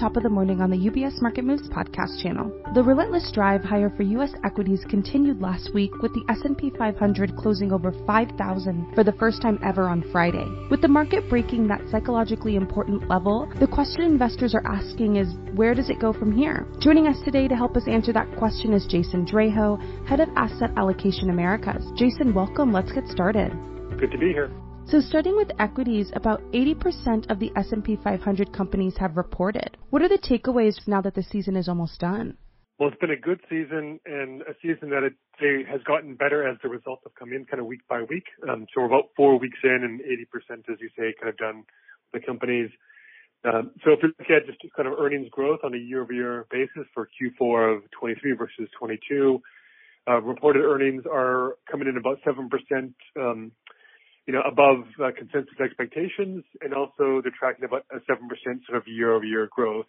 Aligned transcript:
top 0.00 0.16
of 0.16 0.22
the 0.22 0.30
morning 0.30 0.62
on 0.62 0.70
the 0.70 0.78
UBS 0.78 1.20
Market 1.20 1.44
Moves 1.44 1.68
podcast 1.68 2.22
channel. 2.22 2.50
The 2.74 2.82
relentless 2.82 3.30
drive 3.34 3.62
higher 3.62 3.92
for 3.94 4.02
U.S. 4.02 4.32
equities 4.44 4.82
continued 4.88 5.42
last 5.42 5.74
week 5.74 5.90
with 6.00 6.14
the 6.14 6.24
S&P 6.30 6.72
500 6.78 7.36
closing 7.36 7.70
over 7.70 7.92
5,000 8.06 8.94
for 8.94 9.04
the 9.04 9.12
first 9.12 9.42
time 9.42 9.58
ever 9.62 9.90
on 9.90 10.02
Friday. 10.10 10.46
With 10.70 10.80
the 10.80 10.88
market 10.88 11.28
breaking 11.28 11.68
that 11.68 11.82
psychologically 11.90 12.56
important 12.56 13.10
level, 13.10 13.52
the 13.60 13.66
question 13.66 14.00
investors 14.00 14.54
are 14.54 14.66
asking 14.66 15.16
is 15.16 15.34
where 15.54 15.74
does 15.74 15.90
it 15.90 16.00
go 16.00 16.14
from 16.14 16.32
here? 16.32 16.66
Joining 16.80 17.06
us 17.06 17.22
today 17.22 17.46
to 17.46 17.54
help 17.54 17.76
us 17.76 17.86
answer 17.86 18.10
that 18.14 18.34
question 18.38 18.72
is 18.72 18.86
Jason 18.86 19.26
Draho, 19.26 19.78
head 20.08 20.20
of 20.20 20.30
Asset 20.34 20.70
Allocation 20.78 21.28
Americas. 21.28 21.84
Jason, 21.98 22.32
welcome. 22.32 22.72
Let's 22.72 22.92
get 22.92 23.06
started. 23.08 23.52
Good 23.98 24.12
to 24.12 24.18
be 24.18 24.28
here. 24.28 24.50
So 24.90 24.98
starting 25.00 25.36
with 25.36 25.52
equities, 25.60 26.10
about 26.16 26.42
80% 26.50 27.30
of 27.30 27.38
the 27.38 27.52
S&P 27.54 27.94
500 28.02 28.52
companies 28.52 28.96
have 28.98 29.16
reported. 29.16 29.76
What 29.90 30.02
are 30.02 30.08
the 30.08 30.18
takeaways 30.18 30.74
now 30.88 31.00
that 31.02 31.14
the 31.14 31.22
season 31.22 31.54
is 31.54 31.68
almost 31.68 32.00
done? 32.00 32.36
Well, 32.76 32.88
it's 32.88 32.98
been 32.98 33.12
a 33.12 33.16
good 33.16 33.38
season 33.48 34.00
and 34.04 34.42
a 34.42 34.54
season 34.60 34.90
that 34.90 35.04
it 35.04 35.14
has 35.68 35.80
gotten 35.84 36.16
better 36.16 36.44
as 36.44 36.58
the 36.64 36.68
results 36.68 37.02
have 37.04 37.14
come 37.14 37.32
in 37.32 37.44
kind 37.44 37.60
of 37.60 37.66
week 37.66 37.86
by 37.88 38.02
week. 38.02 38.24
Um, 38.48 38.66
so 38.74 38.80
we're 38.80 38.86
about 38.86 39.10
four 39.16 39.38
weeks 39.38 39.58
in 39.62 39.70
and 39.70 40.00
80%, 40.00 40.68
as 40.68 40.80
you 40.80 40.88
say, 40.98 41.14
kind 41.20 41.28
of 41.28 41.36
done 41.36 41.62
the 42.12 42.18
companies. 42.18 42.70
Um, 43.44 43.70
so 43.84 43.92
if 43.92 44.00
you 44.02 44.08
look 44.08 44.28
at 44.28 44.46
just 44.46 44.58
kind 44.74 44.88
of 44.88 44.98
earnings 44.98 45.28
growth 45.30 45.60
on 45.62 45.72
a 45.72 45.78
year-over-year 45.78 46.46
basis 46.50 46.88
for 46.92 47.08
Q4 47.14 47.76
of 47.76 47.82
23 47.92 48.32
versus 48.32 48.68
22, 48.76 49.40
uh, 50.08 50.20
reported 50.20 50.64
earnings 50.64 51.04
are 51.08 51.58
coming 51.70 51.86
in 51.86 51.96
about 51.96 52.18
7% 52.26 52.50
um, 53.16 53.52
you 54.30 54.36
know, 54.36 54.42
above 54.46 54.86
uh, 55.02 55.10
consensus 55.18 55.58
expectations, 55.58 56.44
and 56.60 56.72
also 56.72 57.20
they're 57.20 57.34
tracking 57.36 57.64
about 57.64 57.84
a 57.90 57.98
7% 58.06 58.30
sort 58.64 58.78
of 58.78 58.84
year-over-year 58.86 59.48
growth, 59.50 59.86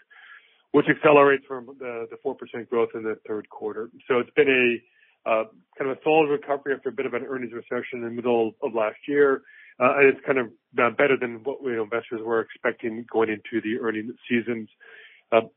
which 0.72 0.88
accelerates 0.90 1.46
from 1.48 1.68
the 1.78 2.08
4% 2.26 2.36
growth 2.68 2.90
in 2.96 3.04
the 3.04 3.20
third 3.28 3.48
quarter. 3.50 3.92
So 4.08 4.18
It's 4.18 4.32
been 4.36 4.50
a 4.50 5.30
uh, 5.30 5.44
kind 5.78 5.92
of 5.92 5.98
a 5.98 6.00
solid 6.04 6.30
recovery 6.30 6.74
after 6.74 6.90
a 6.90 6.92
bit 6.92 7.06
of 7.06 7.14
an 7.14 7.22
earnings 7.22 7.54
recession 7.54 8.00
in 8.00 8.02
the 8.02 8.10
middle 8.10 8.54
of 8.64 8.74
last 8.74 8.98
year. 9.08 9.44
Uh, 9.80 9.94
and 9.98 10.10
It's 10.10 10.26
kind 10.26 10.40
of 10.40 10.48
better 10.74 11.18
than 11.22 11.44
what, 11.44 11.60
you 11.62 11.76
know, 11.76 11.84
investors 11.84 12.22
were 12.26 12.42
expecting 12.42 13.06
going 13.14 13.30
into 13.30 13.62
the 13.62 13.80
earnings 13.80 14.16
seasons. 14.28 14.70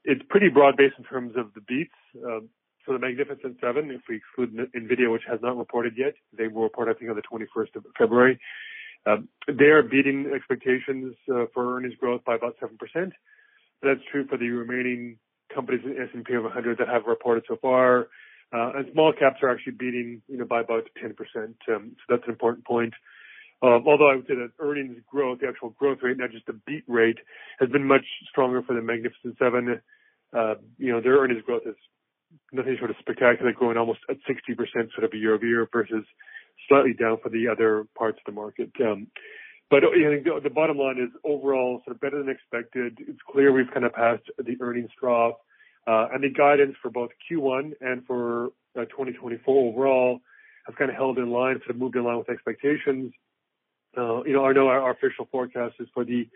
It's 0.05 0.23
pretty 0.29 0.51
broad-based 0.51 0.97
in 0.99 1.05
terms 1.05 1.37
of 1.39 1.55
the 1.55 1.63
beats. 1.63 1.97
So 2.85 2.93
The 2.93 2.99
Magnificent 2.99 3.57
Seven, 3.63 3.91
if 3.91 4.03
we 4.11 4.17
exclude 4.17 4.53
NVIDIA, 4.77 5.11
which 5.11 5.25
has 5.27 5.41
not 5.41 5.57
reported 5.57 5.95
yet, 5.97 6.13
they 6.37 6.49
will 6.49 6.65
report, 6.65 6.89
I 6.91 6.93
think, 6.93 7.11
on 7.11 7.17
the 7.17 7.23
21st 7.23 7.77
of 7.77 7.85
February. 7.97 8.39
Um, 9.07 9.29
they 9.47 9.67
are 9.67 9.83
beating 9.83 10.31
expectations 10.35 11.15
uh, 11.31 11.45
for 11.53 11.77
earnings 11.77 11.95
growth 12.01 12.23
by 12.25 12.37
about 12.37 12.57
7%. 12.63 13.11
That's 13.83 14.01
true 14.11 14.27
for 14.27 14.39
the 14.39 14.49
remaining 14.49 15.19
companies 15.55 15.83
in 15.85 15.93
S&P 15.93 16.37
100 16.37 16.79
that 16.79 16.89
have 16.89 17.03
reported 17.07 17.45
so 17.47 17.57
far. 17.61 18.09
Uh, 18.53 18.73
and 18.77 18.87
small 18.93 19.13
caps 19.13 19.37
are 19.43 19.51
actually 19.51 19.73
beating, 19.73 20.23
you 20.29 20.39
know, 20.39 20.45
by 20.45 20.61
about 20.61 20.85
10%. 21.03 21.11
Um, 21.15 21.57
so 21.69 22.05
that's 22.09 22.23
an 22.25 22.31
important 22.31 22.65
point. 22.65 22.95
Um, 23.63 23.85
although 23.87 24.11
I 24.11 24.17
would 24.17 24.27
say 24.27 24.35
that 24.35 24.53
earnings 24.59 24.97
growth, 25.11 25.41
the 25.41 25.49
actual 25.49 25.71
growth 25.71 25.99
rate, 26.03 26.19
not 26.19 26.31
just 26.31 26.47
the 26.47 26.59
beat 26.67 26.85
rate, 26.87 27.19
has 27.61 27.69
been 27.71 27.87
much 27.87 28.05
stronger 28.31 28.63
for 28.63 28.75
the 28.75 28.83
Magnificent 28.83 29.37
Seven. 29.39 29.81
Uh, 30.37 30.55
you 30.79 30.93
know, 30.93 31.01
their 31.01 31.19
earnings 31.19 31.43
growth 31.45 31.63
is 31.67 31.77
nothing 32.53 32.77
short 32.79 32.91
of 32.91 32.97
spectacular, 33.01 33.53
growing 33.53 33.77
almost 33.77 34.01
at 34.11 34.17
60% 34.29 34.57
sort 34.93 35.05
of 35.05 35.15
year 35.15 35.35
over 35.35 35.47
year 35.47 35.69
versus 35.73 36.05
slightly 36.69 36.93
down 36.93 37.19
for 37.23 37.29
the 37.29 37.49
other 37.49 37.87
parts 37.97 38.19
of 38.19 38.33
the 38.33 38.39
market. 38.39 38.71
Um, 38.81 39.09
but 39.71 39.81
the, 39.81 40.51
bottom 40.51 40.79
line 40.79 40.99
is 40.99 41.11
overall 41.25 41.81
sort 41.85 41.97
of 41.97 42.01
better 42.01 42.19
than 42.19 42.29
expected. 42.29 42.99
It's 43.01 43.19
clear 43.31 43.53
we've 43.53 43.71
kind 43.73 43.87
of 43.87 43.93
passed 43.93 44.23
the 44.39 44.57
earnings 44.61 44.91
trough, 44.99 45.35
uh, 45.87 46.09
and 46.13 46.23
the 46.23 46.31
guidance 46.31 46.77
for 46.81 46.91
both 46.91 47.11
Q1 47.31 47.73
and 47.81 48.07
for 48.07 48.47
uh, 48.77 48.85
2024 48.85 49.73
overall 49.73 50.21
have 50.67 50.77
kind 50.77 50.91
of 50.91 50.97
held 50.97 51.19
in 51.19 51.31
line, 51.31 51.59
sort 51.59 51.71
of 51.71 51.77
moved 51.77 51.97
in 51.97 52.05
line 52.05 52.19
with 52.19 52.31
expectations. 52.31 53.13
Uh, 53.97 54.23
you 54.25 54.33
know, 54.33 54.45
I 54.45 54.53
know 54.53 54.69
our, 54.69 54.91
official 54.91 55.29
forecast 55.31 55.75
is 55.81 55.89
for 55.93 56.05
the 56.05 56.29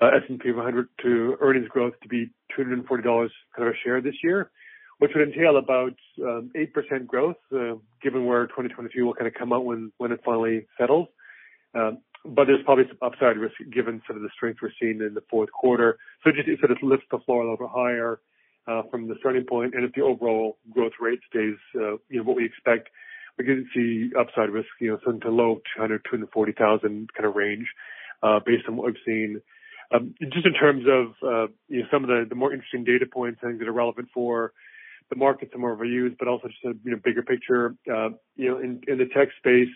S&P 0.00 0.52
500 0.52 0.88
to 1.02 1.36
earnings 1.40 1.68
growth 1.68 1.94
to 2.02 2.08
be 2.08 2.30
$240 2.58 2.86
kind 3.04 3.68
of 3.68 3.68
a 3.68 3.76
share 3.84 4.00
this 4.00 4.14
year 4.22 4.50
which 4.98 5.12
would 5.14 5.28
entail 5.28 5.56
about 5.56 5.94
8% 6.18 6.46
um, 6.92 7.06
growth, 7.06 7.36
uh, 7.52 7.74
given 8.02 8.26
where 8.26 8.46
2023 8.46 9.02
will 9.02 9.14
kind 9.14 9.28
of 9.28 9.34
come 9.34 9.52
out 9.52 9.64
when 9.64 9.92
it 10.00 10.20
finally 10.24 10.66
settles. 10.78 11.08
Um, 11.74 11.98
but 12.24 12.46
There's 12.46 12.62
probably 12.64 12.84
some 12.88 12.98
upside 13.00 13.38
risk 13.38 13.54
given 13.72 14.02
sort 14.06 14.16
of 14.16 14.22
the 14.22 14.30
strength 14.34 14.58
we're 14.60 14.72
seeing 14.80 15.00
in 15.00 15.14
the 15.14 15.22
fourth 15.30 15.50
quarter. 15.52 15.98
So 16.24 16.30
Just 16.32 16.60
sort 16.60 16.72
of 16.72 16.78
lifts 16.82 17.06
the 17.10 17.18
floor 17.20 17.42
a 17.42 17.50
little 17.50 17.68
higher 17.68 18.20
uh, 18.66 18.82
from 18.90 19.08
the 19.08 19.14
starting 19.20 19.44
point. 19.44 19.74
And 19.74 19.84
If 19.84 19.92
the 19.92 20.02
overall 20.02 20.58
growth 20.70 20.92
rate 21.00 21.20
stays, 21.30 21.56
uh, 21.76 21.92
you 22.08 22.18
know, 22.18 22.22
what 22.24 22.36
we 22.36 22.44
expect, 22.44 22.88
we 23.38 23.44
could 23.44 23.64
see 23.74 24.10
upside 24.18 24.50
risk, 24.50 24.68
you 24.80 24.90
know, 24.90 24.98
something 25.04 25.20
to 25.22 25.30
low 25.30 25.60
200, 25.76 26.04
240,000 26.04 27.08
kind 27.14 27.26
of 27.26 27.36
range, 27.36 27.66
uh 28.22 28.40
based 28.44 28.64
on 28.68 28.76
what 28.76 28.86
we've 28.86 29.04
seen. 29.06 29.40
Um, 29.94 30.12
just 30.20 30.44
in 30.44 30.54
terms 30.54 30.84
of, 30.88 31.06
uh 31.22 31.46
you 31.68 31.82
know, 31.82 31.86
some 31.90 32.02
of 32.04 32.28
the 32.28 32.34
more 32.34 32.52
interesting 32.52 32.82
data 32.82 33.06
points, 33.06 33.38
I 33.42 33.46
think 33.46 33.60
that 33.60 33.68
are 33.68 33.72
relevant 33.72 34.08
for 34.12 34.52
the 35.10 35.16
markets 35.16 35.50
and 35.52 35.60
more 35.60 35.74
reviews, 35.74 36.14
but 36.18 36.28
also 36.28 36.48
just 36.48 36.64
a 36.64 36.72
you 36.84 36.92
know 36.92 36.98
bigger 37.02 37.22
picture. 37.22 37.74
Uh, 37.90 38.10
you 38.36 38.48
know, 38.48 38.58
in, 38.58 38.80
in 38.86 38.98
the 38.98 39.06
tech 39.06 39.28
space, 39.38 39.68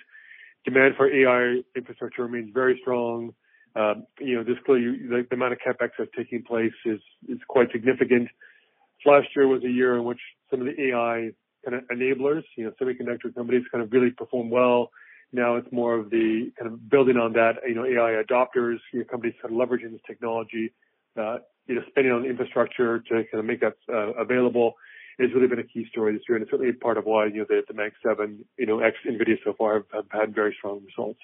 demand 0.65 0.94
for 0.97 1.12
AI 1.12 1.62
infrastructure 1.76 2.22
remains 2.22 2.50
very 2.53 2.78
strong. 2.81 3.34
Um, 3.75 4.06
you 4.21 4.37
know, 4.37 4.44
this 4.44 4.56
clearly 4.66 4.98
the, 5.09 5.26
the 5.28 5.37
amount 5.37 5.54
of 5.54 5.59
capex 5.59 5.91
that's 5.98 6.10
taking 6.16 6.42
place 6.42 6.72
is 6.84 7.00
is 7.28 7.38
quite 7.48 7.69
significant. 7.72 8.28
Last 9.04 9.28
year 9.34 9.48
was 9.48 9.65
a 9.65 9.71
year 9.71 9.97
in 9.97 10.04
which 10.04 10.21
some 10.50 10.60
of 10.60 10.66
the 10.66 10.91
AI 10.91 11.31
kind 11.65 11.76
of 11.76 11.82
enablers, 11.88 12.42
you 12.56 12.65
know, 12.65 12.72
semiconductor 12.81 13.34
companies 13.34 13.65
kind 13.72 13.82
of 13.82 13.92
really 13.92 14.10
performed 14.10 14.50
well. 14.50 14.91
Now 15.32 15.56
it's 15.56 15.71
more 15.72 15.94
of 15.94 16.10
the 16.10 16.53
kind 16.59 16.71
of 16.71 16.91
building 16.91 17.16
on 17.16 17.32
that, 17.32 17.54
you 17.66 17.75
know, 17.75 17.84
AI 17.84 18.22
adopters, 18.22 18.78
you 18.92 19.00
know, 19.00 19.04
companies 19.10 19.34
kind 19.41 19.54
of 19.54 19.69
leveraging 19.69 19.92
this 19.92 20.00
technology, 20.06 20.72
uh, 21.16 21.38
you 21.66 21.76
know, 21.76 21.82
spending 21.88 22.12
on 22.12 22.25
infrastructure 22.26 23.00
to 23.00 23.10
kind 23.10 23.26
of 23.34 23.44
make 23.44 23.60
that 23.60 23.75
uh, 23.88 24.12
available 24.12 24.75
has 25.19 25.31
really 25.34 25.47
been 25.47 25.59
a 25.59 25.65
key 25.65 25.87
story 25.91 26.12
this 26.12 26.23
year, 26.28 26.37
and 26.37 26.43
it's 26.43 26.50
certainly 26.50 26.73
part 26.73 26.99
of 26.99 27.05
why, 27.05 27.27
you 27.27 27.39
know, 27.39 27.47
the, 27.49 27.62
the 27.69 27.75
Mag 27.75 27.93
7, 28.05 28.45
you 28.59 28.67
know, 28.67 28.81
ex 28.81 28.97
NVIDIA 29.06 29.37
so 29.45 29.53
far 29.56 29.75
have, 29.75 29.84
have 29.93 30.06
had 30.11 30.34
very 30.34 30.55
strong 30.59 30.83
results. 30.84 31.21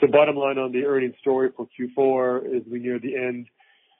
So 0.00 0.06
bottom 0.06 0.36
line 0.36 0.58
on 0.58 0.72
the 0.72 0.84
earnings 0.86 1.14
story 1.20 1.50
for 1.54 1.68
Q4 1.78 2.56
is 2.56 2.62
we 2.70 2.78
near 2.78 2.98
the 2.98 3.16
end, 3.16 3.48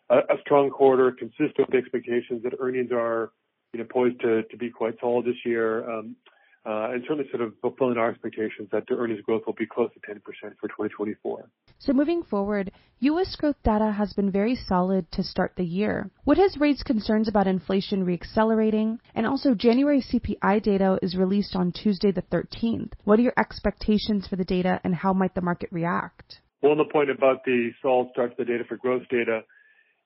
a, 0.08 0.18
a 0.18 0.40
strong 0.40 0.70
quarter, 0.70 1.12
consistent 1.12 1.68
with 1.68 1.74
expectations 1.74 2.42
that 2.44 2.54
earnings 2.58 2.90
are, 2.92 3.32
you 3.72 3.80
know, 3.80 3.86
poised 3.88 4.20
to, 4.22 4.42
to 4.44 4.56
be 4.56 4.70
quite 4.70 4.94
solid 5.00 5.26
this 5.26 5.36
year. 5.44 5.88
Um, 5.88 6.16
and 6.64 7.02
certainly 7.02 7.28
sort 7.30 7.42
of 7.42 7.54
fulfilling 7.60 7.96
our 7.96 8.10
expectations 8.10 8.68
that 8.72 8.84
the 8.88 8.94
earnings 8.94 9.20
growth 9.22 9.42
will 9.46 9.54
be 9.54 9.66
close 9.66 9.90
to 9.94 10.00
10% 10.00 10.20
for 10.60 10.68
2024. 10.68 11.48
So 11.78 11.92
moving 11.92 12.22
forward, 12.22 12.70
U.S. 13.00 13.34
growth 13.36 13.56
data 13.64 13.90
has 13.90 14.12
been 14.12 14.30
very 14.30 14.54
solid 14.54 15.10
to 15.12 15.22
start 15.22 15.54
the 15.56 15.64
year. 15.64 16.10
What 16.24 16.36
has 16.36 16.58
raised 16.60 16.84
concerns 16.84 17.28
about 17.28 17.46
inflation 17.46 18.04
reaccelerating? 18.04 18.98
And 19.14 19.26
also, 19.26 19.54
January 19.54 20.02
CPI 20.02 20.62
data 20.62 20.98
is 21.00 21.16
released 21.16 21.56
on 21.56 21.72
Tuesday 21.72 22.12
the 22.12 22.22
13th. 22.22 22.92
What 23.04 23.18
are 23.18 23.22
your 23.22 23.34
expectations 23.38 24.26
for 24.28 24.36
the 24.36 24.44
data, 24.44 24.80
and 24.84 24.94
how 24.94 25.14
might 25.14 25.34
the 25.34 25.40
market 25.40 25.70
react? 25.72 26.40
Well, 26.62 26.72
on 26.72 26.78
the 26.78 26.84
point 26.84 27.10
about 27.10 27.44
the 27.44 27.70
solid 27.80 28.08
start 28.12 28.36
to 28.36 28.44
the 28.44 28.50
data 28.50 28.64
for 28.68 28.76
growth 28.76 29.04
data, 29.08 29.40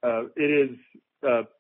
uh, 0.05 0.27
it 0.37 0.71
is 0.71 0.79
uh, 0.97 1.01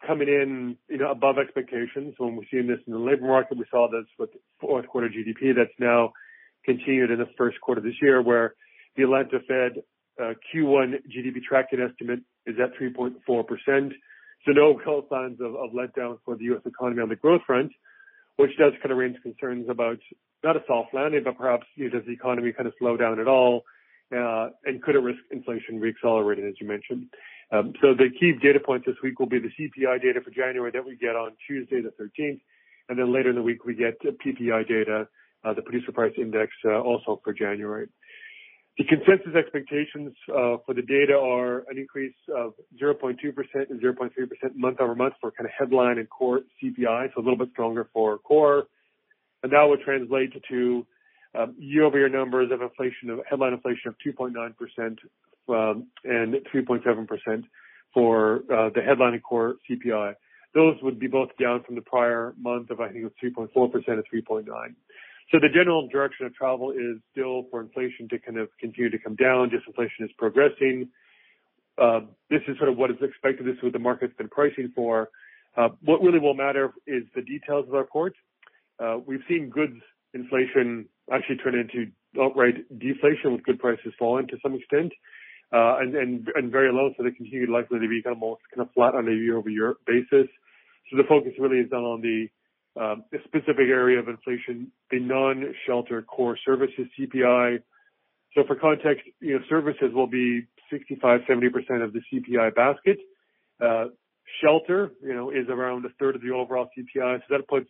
coming 0.06 0.28
in, 0.28 0.76
you 0.88 0.98
know, 0.98 1.10
above 1.10 1.36
expectations. 1.38 2.14
When 2.19 2.36
we're 2.36 2.44
seeing 2.50 2.66
this 2.66 2.78
in 2.86 2.92
the 2.92 2.98
labor 2.98 3.26
market, 3.26 3.58
we 3.58 3.64
saw 3.70 3.88
this 3.91 4.06
with 4.19 4.30
fourth 4.60 4.86
quarter 4.88 5.08
GDP 5.08 5.54
that's 5.56 5.70
now 5.78 6.12
continued 6.64 7.11
in 7.11 7.19
the 7.19 7.28
first 7.37 7.61
quarter 7.61 7.81
this 7.81 7.94
year, 8.00 8.22
where 8.22 8.55
the 8.96 9.02
Atlanta 9.05 9.38
Fed 9.46 9.82
uh, 10.20 10.34
Q1 10.55 10.94
GDP 11.11 11.43
tracking 11.46 11.81
estimate 11.81 12.20
is 12.46 12.56
at 12.62 12.78
3.4%. 12.81 13.93
So 14.44 14.52
no 14.52 14.75
real 14.75 15.05
signs 15.11 15.40
of, 15.40 15.55
of 15.55 15.70
letdown 15.70 16.19
for 16.25 16.37
the 16.37 16.44
U.S. 16.44 16.62
economy 16.66 17.02
on 17.02 17.08
the 17.08 17.16
growth 17.16 17.43
front, 17.46 17.72
which 18.37 18.50
does 18.58 18.72
kind 18.82 18.93
of 18.93 18.99
raise 18.99 19.16
concerns 19.22 19.66
about 19.69 19.99
not 20.43 20.56
a 20.56 20.61
soft 20.66 20.93
landing, 20.93 21.22
but 21.25 21.38
perhaps 21.38 21.66
you 21.75 21.84
know, 21.84 21.99
does 21.99 22.06
the 22.06 22.12
economy 22.12 22.52
kind 22.52 22.66
of 22.66 22.75
slow 22.78 22.96
down 22.96 23.19
at 23.19 23.26
all, 23.26 23.62
uh, 24.14 24.49
and 24.64 24.82
could 24.82 24.94
it 24.94 24.99
risk 24.99 25.20
inflation 25.31 25.81
reaccelerating, 25.81 26.46
as 26.46 26.55
you 26.61 26.69
mentioned. 26.69 27.06
Um, 27.54 27.72
so 27.80 27.94
the 27.94 28.08
key 28.18 28.32
data 28.42 28.58
points 28.58 28.86
this 28.86 28.96
week 29.02 29.20
will 29.20 29.28
be 29.28 29.38
the 29.38 29.50
CPI 29.54 30.02
data 30.02 30.20
for 30.20 30.30
January 30.30 30.72
that 30.72 30.84
we 30.84 30.96
get 30.96 31.14
on 31.14 31.32
Tuesday 31.46 31.80
the 31.80 31.92
13th, 32.02 32.40
and 32.88 32.98
then 32.98 33.14
later 33.14 33.30
in 33.30 33.36
the 33.36 33.42
week 33.42 33.64
we 33.64 33.74
get 33.74 34.00
PPI 34.02 34.66
data, 34.66 35.06
uh, 35.44 35.54
the 35.54 35.62
producer 35.62 35.92
price 35.92 36.12
index, 36.18 36.52
uh, 36.64 36.80
also 36.80 37.20
for 37.22 37.32
January. 37.32 37.86
The 38.76 38.84
consensus 38.84 39.36
expectations 39.38 40.14
uh, 40.30 40.56
for 40.66 40.74
the 40.74 40.82
data 40.82 41.14
are 41.14 41.58
an 41.70 41.78
increase 41.78 42.16
of 42.34 42.54
0.2% 42.82 43.14
and 43.70 43.80
0.3% 43.80 44.10
month 44.56 44.80
over 44.80 44.96
month 44.96 45.14
for 45.20 45.30
kind 45.30 45.46
of 45.46 45.52
headline 45.56 45.98
and 45.98 46.10
core 46.10 46.40
CPI, 46.60 47.14
so 47.14 47.20
a 47.20 47.22
little 47.22 47.38
bit 47.38 47.50
stronger 47.52 47.88
for 47.92 48.18
core. 48.18 48.64
And 49.44 49.52
that 49.52 49.62
would 49.62 49.80
translate 49.82 50.32
to 50.50 50.86
um, 51.38 51.54
year-over-year 51.56 52.08
numbers 52.08 52.50
of 52.50 52.62
inflation, 52.62 53.10
of 53.10 53.20
headline 53.30 53.52
inflation 53.52 53.88
of 53.88 53.94
2.9% 54.04 54.34
um, 54.38 54.96
and 55.49 56.35
3.7% 56.52 57.44
for 57.93 58.43
uh, 58.52 58.70
the 58.75 58.82
headline 58.82 59.14
and 59.14 59.23
core 59.23 59.56
CPI. 59.70 60.14
those 60.55 60.76
would 60.82 60.99
be 60.99 61.06
both 61.06 61.31
down 61.41 61.62
from 61.64 61.75
the 61.75 61.82
prior 61.82 62.35
month 62.41 62.70
of, 62.70 62.81
I 62.81 62.88
think 62.88 63.05
it 63.05 63.32
was 63.35 63.49
3.4% 63.52 63.85
to 63.85 64.02
3.9. 64.23 64.46
So 65.32 65.38
the 65.41 65.49
general 65.49 65.88
direction 65.88 66.26
of 66.26 66.35
travel 66.35 66.70
is 66.70 66.99
still 67.12 67.46
for 67.50 67.61
inflation 67.61 68.08
to 68.11 68.19
kind 68.19 68.38
of 68.38 68.49
continue 68.61 68.91
to 68.91 68.99
come 68.99 69.17
down. 69.17 69.50
Disinflation 69.50 70.05
is 70.05 70.11
progressing. 70.19 70.88
Uh, 71.81 72.00
this 72.31 72.40
is 72.47 72.56
sort 72.58 72.69
of 72.69 72.76
what 72.76 72.90
is 72.90 72.97
expected. 73.00 73.47
This 73.47 73.56
is 73.56 73.62
what 73.62 73.73
the 73.73 73.79
market's 73.79 74.14
been 74.17 74.29
pricing 74.29 74.70
for. 74.75 75.08
Uh, 75.56 75.69
what 75.82 76.02
really 76.02 76.19
will 76.19 76.35
matter 76.35 76.73
is 76.87 77.05
the 77.14 77.23
details 77.23 77.64
of 77.67 77.73
the 77.73 77.79
report. 77.79 78.14
We've 79.06 79.23
seen 79.29 79.50
goods 79.50 79.81
inflation 80.14 80.87
actually 81.12 81.37
turn 81.37 81.55
into 81.55 81.90
outright 82.20 82.67
deflation 82.79 83.32
with 83.32 83.43
good 83.44 83.58
prices 83.58 83.93
falling 83.99 84.26
to 84.29 84.37
some 84.43 84.55
extent, 84.55 84.93
uh, 85.52 85.79
and, 85.79 85.94
and, 85.94 86.29
and 86.35 86.50
very 86.50 86.73
low, 86.73 86.91
so 86.96 87.02
they 87.02 87.11
continue 87.11 87.50
likely 87.52 87.79
to 87.79 87.88
be 87.88 88.02
kind 88.02 88.17
of 88.17 88.23
almost 88.23 88.43
kind 88.55 88.67
of 88.67 88.73
flat 88.75 88.94
on 88.94 89.08
a 89.08 89.12
year-over-year 89.12 89.76
basis. 89.87 90.29
So 90.91 90.96
the 90.96 91.05
focus 91.08 91.32
really 91.38 91.58
is 91.58 91.70
done 91.70 91.82
on 91.82 92.00
the, 92.00 92.29
um, 92.81 93.05
the 93.12 93.19
specific 93.25 93.69
area 93.70 93.99
of 93.99 94.08
inflation, 94.08 94.73
the 94.91 95.00
non-shelter 95.00 96.02
core 96.02 96.37
services 96.44 96.87
CPI. 96.99 97.58
So 98.35 98.43
for 98.46 98.56
context, 98.56 99.05
you 99.20 99.35
know, 99.35 99.44
services 99.49 99.93
will 99.94 100.08
be 100.08 100.43
65, 100.70 101.20
70% 101.29 101.85
of 101.85 101.93
the 101.93 102.00
CPI 102.12 102.55
basket. 102.55 102.99
Uh, 103.62 103.87
shelter, 104.43 104.90
you 105.02 105.14
know, 105.14 105.31
is 105.31 105.47
around 105.49 105.85
a 105.85 105.88
third 106.00 106.17
of 106.17 106.23
the 106.23 106.31
overall 106.31 106.69
CPI. 106.76 107.19
So 107.19 107.25
that 107.31 107.47
puts 107.49 107.69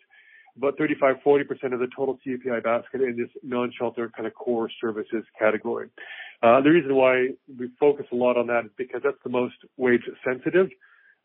about 0.57 0.79
35, 0.79 1.17
40% 1.27 1.73
of 1.73 1.81
the 1.81 1.89
total 1.97 2.19
CPI 2.27 2.63
basket 2.63 3.01
in 3.01 3.17
this 3.17 3.31
non-shelter 3.43 4.11
kind 4.15 4.27
of 4.27 4.35
core 4.35 4.71
services 4.81 5.25
category. 5.39 5.89
Uh, 6.43 6.61
the 6.61 6.71
reason 6.71 6.95
why 6.95 7.29
we 7.59 7.71
focus 7.81 8.07
a 8.13 8.15
lot 8.15 8.37
on 8.37 8.47
that 8.47 8.67
is 8.67 8.71
because 8.77 9.01
that's 9.03 9.23
the 9.25 9.31
most 9.31 9.55
wage 9.77 10.03
sensitive. 10.25 10.69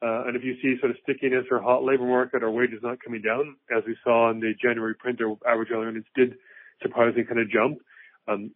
Uh, 0.02 0.24
and 0.26 0.36
if 0.36 0.44
you 0.44 0.56
see 0.62 0.80
sort 0.80 0.92
of 0.92 0.98
stickiness 1.04 1.46
or 1.52 1.62
hot 1.62 1.84
labor 1.84 2.06
market 2.06 2.42
or 2.42 2.50
wages 2.50 2.80
not 2.82 2.98
coming 3.04 3.22
down, 3.22 3.56
as 3.76 3.84
we 3.86 3.96
saw 4.04 4.32
in 4.32 4.40
the 4.40 4.54
January 4.62 4.96
printer, 4.96 5.34
average 5.46 5.70
earnings 5.72 6.06
did 6.16 6.36
surprisingly 6.82 7.26
kind 7.26 7.40
of 7.40 7.50
jump. 7.50 7.80
Um, 8.28 8.52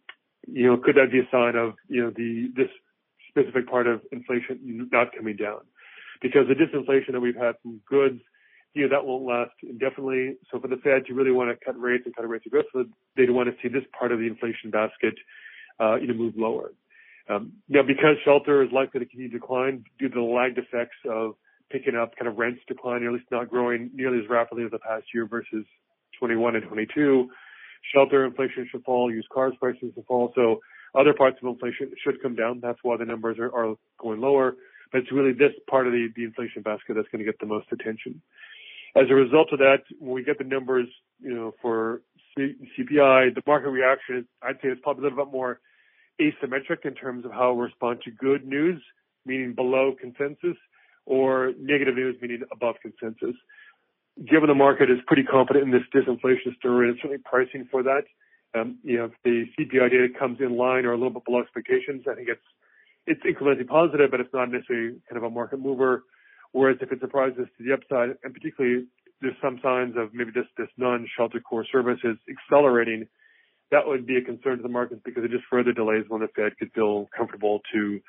you 0.46 0.66
know, 0.66 0.76
could 0.76 0.96
that 0.96 1.12
be 1.12 1.20
a 1.20 1.28
sign 1.30 1.54
of, 1.56 1.74
you 1.88 2.02
know, 2.02 2.10
the, 2.10 2.48
this 2.56 2.68
specific 3.28 3.68
part 3.68 3.86
of 3.86 4.00
inflation 4.10 4.88
not 4.90 5.08
coming 5.16 5.36
down? 5.36 5.60
Because 6.22 6.46
the 6.48 6.54
disinflation 6.54 7.12
that 7.12 7.20
we've 7.20 7.36
had 7.36 7.56
from 7.62 7.80
goods 7.86 8.20
you 8.74 8.82
know, 8.82 8.88
that 8.96 9.06
won't 9.06 9.24
last 9.24 9.52
indefinitely. 9.62 10.36
So 10.50 10.60
for 10.60 10.68
the 10.68 10.76
Fed 10.76 11.06
to 11.06 11.14
really 11.14 11.32
want 11.32 11.50
to 11.50 11.64
cut 11.64 11.80
rates 11.80 12.04
and 12.06 12.14
cut 12.14 12.28
rates 12.28 12.44
aggressively, 12.46 12.92
they 13.16 13.28
want 13.28 13.48
to 13.48 13.56
see 13.62 13.72
this 13.72 13.84
part 13.96 14.12
of 14.12 14.18
the 14.18 14.26
inflation 14.26 14.70
basket, 14.70 15.14
uh, 15.80 15.94
you 15.96 16.08
know, 16.08 16.14
move 16.14 16.34
lower. 16.36 16.72
Um, 17.28 17.52
now, 17.68 17.82
because 17.82 18.16
shelter 18.24 18.62
is 18.62 18.70
likely 18.72 19.00
to 19.00 19.06
continue 19.06 19.30
to 19.30 19.38
decline 19.38 19.84
due 19.98 20.08
to 20.08 20.14
the 20.14 20.20
lagged 20.20 20.58
effects 20.58 20.96
of 21.08 21.36
picking 21.70 21.94
up 21.94 22.14
kind 22.16 22.28
of 22.28 22.36
rents 22.36 22.60
declining, 22.68 23.04
or 23.04 23.08
at 23.08 23.14
least 23.14 23.30
not 23.30 23.48
growing 23.48 23.90
nearly 23.94 24.18
as 24.18 24.28
rapidly 24.28 24.64
as 24.64 24.70
the 24.70 24.78
past 24.78 25.06
year 25.14 25.26
versus 25.26 25.64
21 26.18 26.56
and 26.56 26.66
22, 26.66 27.28
shelter 27.92 28.24
inflation 28.24 28.68
should 28.70 28.84
fall, 28.84 29.10
used 29.10 29.28
cars 29.30 29.54
prices 29.58 29.92
should 29.94 30.04
fall. 30.06 30.32
So 30.34 30.60
other 30.94 31.14
parts 31.14 31.38
of 31.42 31.48
inflation 31.48 31.92
should 32.02 32.22
come 32.22 32.34
down. 32.34 32.60
That's 32.60 32.78
why 32.82 32.96
the 32.96 33.04
numbers 33.04 33.38
are, 33.38 33.52
are 33.54 33.74
going 33.98 34.20
lower. 34.20 34.56
But 34.92 35.02
it's 35.02 35.12
really 35.12 35.32
this 35.32 35.52
part 35.68 35.86
of 35.86 35.92
the, 35.92 36.08
the 36.14 36.24
inflation 36.24 36.62
basket 36.62 36.94
that's 36.94 37.08
going 37.10 37.24
to 37.24 37.24
get 37.24 37.40
the 37.40 37.46
most 37.46 37.66
attention. 37.72 38.20
As 38.96 39.04
a 39.10 39.14
result 39.14 39.52
of 39.52 39.58
that, 39.58 39.82
when 39.98 40.12
we 40.14 40.22
get 40.22 40.38
the 40.38 40.44
numbers, 40.44 40.88
you 41.20 41.34
know, 41.34 41.52
for 41.60 42.02
C- 42.36 42.54
CPI, 42.78 43.34
the 43.34 43.42
market 43.46 43.70
reaction 43.70 44.18
is, 44.18 44.24
I'd 44.42 44.56
say 44.56 44.68
it's 44.68 44.80
probably 44.82 45.02
a 45.06 45.10
little 45.10 45.24
bit 45.24 45.32
more 45.32 45.60
asymmetric 46.20 46.84
in 46.84 46.94
terms 46.94 47.24
of 47.24 47.32
how 47.32 47.52
we 47.52 47.64
respond 47.64 48.00
to 48.04 48.10
good 48.10 48.46
news, 48.46 48.80
meaning 49.26 49.54
below 49.54 49.94
consensus, 50.00 50.56
or 51.06 51.52
negative 51.58 51.96
news, 51.96 52.16
meaning 52.22 52.42
above 52.52 52.76
consensus. 52.80 53.36
Given 54.24 54.48
the 54.48 54.54
market 54.54 54.90
is 54.90 54.98
pretty 55.06 55.24
confident 55.24 55.64
in 55.64 55.70
this 55.72 55.82
disinflation 55.92 56.56
story 56.56 56.88
and 56.88 56.96
certainly 56.98 57.18
pricing 57.24 57.66
for 57.70 57.82
that, 57.82 58.04
um, 58.54 58.78
you 58.84 58.96
know, 58.96 59.06
if 59.06 59.12
the 59.24 59.44
CPI 59.58 59.90
data 59.90 60.08
comes 60.16 60.38
in 60.40 60.56
line 60.56 60.84
or 60.86 60.92
a 60.92 60.96
little 60.96 61.10
bit 61.10 61.24
below 61.24 61.40
expectations, 61.40 62.04
I 62.08 62.14
think 62.14 62.28
it's 62.28 62.40
it's 63.06 63.20
incrementally 63.22 63.66
positive, 63.66 64.10
but 64.10 64.20
it's 64.20 64.32
not 64.32 64.50
necessarily 64.50 64.96
kind 65.08 65.16
of 65.18 65.24
a 65.24 65.30
market 65.30 65.58
mover. 65.58 66.04
Whereas 66.54 66.78
if 66.80 66.92
it 66.92 67.00
surprises 67.00 67.50
to 67.58 67.64
the 67.66 67.74
upside, 67.74 68.14
and 68.22 68.32
particularly 68.32 68.86
there's 69.20 69.34
some 69.42 69.58
signs 69.60 69.96
of 69.98 70.14
maybe 70.14 70.30
this, 70.32 70.46
this 70.56 70.68
non-shelter 70.76 71.40
core 71.40 71.66
service 71.70 71.98
is 72.04 72.16
accelerating, 72.30 73.08
that 73.72 73.82
would 73.84 74.06
be 74.06 74.18
a 74.18 74.22
concern 74.22 74.58
to 74.58 74.62
the 74.62 74.68
markets 74.68 75.00
because 75.04 75.24
it 75.24 75.32
just 75.32 75.42
further 75.50 75.72
delays 75.72 76.04
when 76.06 76.20
the 76.20 76.28
Fed 76.36 76.56
could 76.56 76.70
feel 76.72 77.08
comfortable 77.10 77.58
to, 77.72 78.00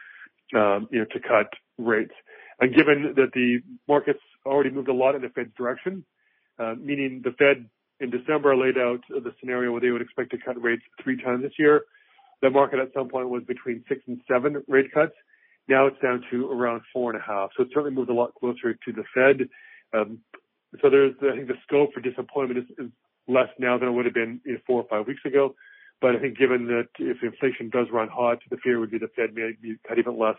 um, 0.55 0.87
you 0.91 0.99
know, 0.99 1.05
to 1.05 1.19
cut 1.19 1.49
rates. 1.79 2.13
And 2.59 2.69
given 2.69 3.15
that 3.15 3.31
the 3.33 3.61
markets 3.87 4.21
already 4.45 4.69
moved 4.69 4.89
a 4.89 4.93
lot 4.93 5.15
in 5.15 5.23
the 5.23 5.29
Fed's 5.29 5.49
direction, 5.57 6.05
uh, 6.59 6.75
meaning 6.79 7.21
the 7.23 7.31
Fed 7.31 7.67
in 7.99 8.11
December 8.11 8.55
laid 8.55 8.77
out 8.77 9.01
the 9.09 9.33
scenario 9.39 9.71
where 9.71 9.81
they 9.81 9.89
would 9.89 10.03
expect 10.03 10.29
to 10.31 10.37
cut 10.37 10.61
rates 10.61 10.83
three 11.03 11.19
times 11.19 11.41
this 11.41 11.57
year. 11.57 11.81
The 12.43 12.51
market 12.51 12.77
at 12.77 12.93
some 12.93 13.09
point 13.09 13.27
was 13.27 13.41
between 13.47 13.83
six 13.89 14.01
and 14.05 14.21
seven 14.29 14.63
rate 14.67 14.91
cuts. 14.93 15.13
Now 15.67 15.87
it's 15.87 15.99
down 16.01 16.23
to 16.31 16.51
around 16.51 16.81
four 16.93 17.11
and 17.11 17.19
a 17.19 17.23
half. 17.25 17.49
So 17.55 17.63
it's 17.63 17.73
certainly 17.73 17.95
moved 17.95 18.09
a 18.09 18.13
lot 18.13 18.35
closer 18.35 18.73
to 18.73 18.91
the 18.91 19.03
Fed. 19.13 19.49
Um, 19.97 20.19
so 20.81 20.89
there's, 20.89 21.13
I 21.21 21.35
think 21.35 21.47
the 21.47 21.55
scope 21.67 21.93
for 21.93 22.01
disappointment 22.01 22.59
is, 22.59 22.85
is 22.85 22.91
less 23.27 23.49
now 23.59 23.77
than 23.77 23.89
it 23.89 23.91
would 23.91 24.05
have 24.05 24.13
been 24.13 24.41
you 24.45 24.53
know, 24.53 24.59
four 24.67 24.81
or 24.81 24.87
five 24.89 25.07
weeks 25.07 25.21
ago. 25.25 25.55
But 26.01 26.15
I 26.15 26.19
think 26.19 26.37
given 26.37 26.67
that 26.67 26.89
if 26.99 27.23
inflation 27.23 27.69
does 27.69 27.87
run 27.91 28.09
hot, 28.09 28.39
the 28.49 28.57
fear 28.57 28.79
would 28.79 28.91
be 28.91 28.97
the 28.97 29.09
Fed 29.15 29.33
may 29.33 29.51
cut 29.87 29.97
even 29.97 30.19
less 30.19 30.37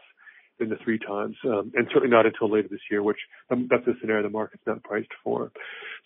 than 0.58 0.68
the 0.68 0.76
three 0.82 0.98
times, 0.98 1.36
um, 1.44 1.72
and 1.74 1.86
certainly 1.88 2.08
not 2.08 2.24
until 2.24 2.50
later 2.50 2.68
this 2.70 2.80
year, 2.90 3.02
which 3.02 3.18
um, 3.50 3.66
that's 3.70 3.84
the 3.84 3.94
scenario 4.00 4.22
the 4.22 4.30
market's 4.30 4.62
not 4.66 4.82
priced 4.82 5.12
for. 5.22 5.52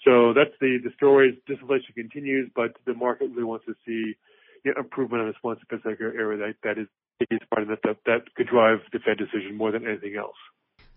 So 0.05 0.33
that's 0.35 0.55
the 0.61 0.79
the 0.83 0.91
story. 0.97 1.41
Disinflation 1.49 1.95
continues, 1.95 2.51
but 2.55 2.73
the 2.87 2.95
market 2.95 3.31
really 3.31 3.45
wants 3.45 3.67
to 3.67 3.75
see 3.87 4.17
you 4.65 4.75
know, 4.75 4.81
improvement 4.81 5.23
on 5.23 5.29
this 5.29 5.37
one 5.43 5.57
specific 5.63 6.01
area 6.01 6.39
that 6.39 6.55
that 6.65 6.79
is 6.79 6.89
is 7.31 7.41
part 7.51 7.63
of 7.63 7.69
that, 7.69 7.83
that 7.85 7.97
that 8.07 8.35
could 8.37 8.47
drive 8.47 8.79
the 8.93 8.99
Fed 8.99 9.19
decision 9.19 9.57
more 9.57 9.73
than 9.73 9.87
anything 9.87 10.17
else. 10.17 10.37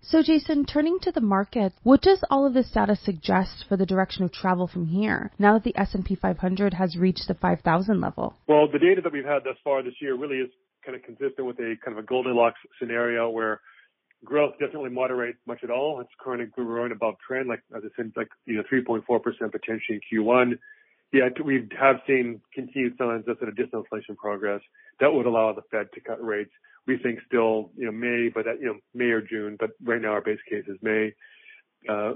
So, 0.06 0.22
Jason, 0.22 0.66
turning 0.66 1.00
to 1.04 1.14
the 1.14 1.22
market, 1.22 1.72
what 1.84 2.02
does 2.02 2.22
all 2.30 2.46
of 2.46 2.54
this 2.54 2.70
data 2.72 2.96
suggest 2.96 3.64
for 3.70 3.78
the 3.78 3.86
direction 3.86 4.25
of 4.25 4.34
travel 4.34 4.68
from 4.68 4.88
here? 4.88 5.31
Now 5.40 5.54
that 5.54 5.64
the 5.64 5.78
S&P 5.78 6.16
500 6.16 6.74
has 6.74 6.98
reached 6.98 7.30
the 7.30 7.34
5,000 7.36 8.02
level. 8.02 8.36
Well, 8.46 8.68
the 8.70 8.80
data 8.80 9.00
that 9.01 9.13
we've 9.13 9.24
had 9.24 9.46
thus 9.46 9.56
far 9.63 9.82
this 9.82 9.94
year 10.01 10.15
really 10.15 10.39
is 10.39 10.50
kind 10.86 10.98
of 10.98 11.03
consistent 11.03 11.48
with 11.48 11.58
a 11.60 11.75
kind 11.84 11.98
of 11.98 12.03
a 12.03 12.06
Goldilocks 12.06 12.60
scenario 12.80 13.30
where 13.30 13.62
growth 14.25 14.53
definitely 14.60 14.89
moderates 14.89 15.38
much 15.48 15.63
at 15.63 15.70
all. 15.70 16.01
It's 16.01 16.12
currently 16.20 16.48
growing 16.48 16.92
above 16.92 17.15
trend, 17.25 17.48
like 17.48 17.62
as 17.75 17.84
I 17.86 17.89
said, 17.96 18.12
like 18.18 18.30
you 18.46 18.58
know 18.58 18.63
3.4% 18.72 19.03
potentially 19.03 20.01
in 20.01 20.01
Q1. 20.12 20.58
Yeah, 21.13 21.29
we 21.46 21.70
have 21.79 21.98
seen 22.08 22.41
continued 22.55 22.96
signs 22.98 23.25
of 23.27 23.38
sort 23.38 23.48
of 23.48 23.55
disinflation 23.55 24.17
progress 24.17 24.62
that 25.00 25.13
would 25.13 25.27
allow 25.27 25.53
the 25.53 25.62
Fed 25.70 25.86
to 25.93 26.01
cut 26.01 26.24
rates. 26.24 26.50
We 26.88 26.98
think 26.98 27.20
still, 27.27 27.70
you 27.77 27.86
know, 27.86 27.91
May, 27.91 28.29
but 28.34 28.46
that, 28.46 28.60
you 28.60 28.65
know, 28.65 28.77
May 28.96 29.12
or 29.12 29.22
June, 29.22 29.55
but 29.60 29.70
right 29.84 30.01
now 30.01 30.10
our 30.10 30.22
base 30.22 30.39
case 30.50 30.65
is 30.67 30.77
May. 30.82 31.13
Uh, 31.88 32.13